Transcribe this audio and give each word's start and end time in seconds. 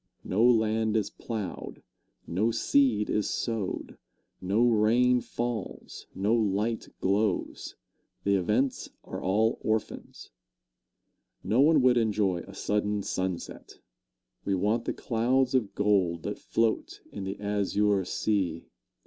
No 0.23 0.43
land 0.43 0.97
is 0.97 1.11
plowed, 1.11 1.83
no 2.25 2.49
seed 2.49 3.07
is 3.07 3.29
sowed, 3.29 3.99
no 4.41 4.67
rain 4.67 5.21
falls, 5.21 6.07
no 6.15 6.33
light 6.33 6.89
glows 7.01 7.75
the 8.23 8.33
events 8.35 8.89
are 9.03 9.21
all 9.21 9.59
orphans. 9.61 10.31
No 11.43 11.61
one 11.61 11.83
would 11.83 11.97
enjoy 11.97 12.39
a 12.47 12.55
sudden 12.55 13.03
sunset 13.03 13.77
we 14.43 14.55
want 14.55 14.85
the 14.85 14.93
clouds 14.93 15.53
of 15.53 15.75
gold 15.75 16.23
that 16.23 16.39
float 16.39 17.01
in 17.11 17.23
the 17.23 17.39
azure 17.39 18.03
sea. 18.03 18.65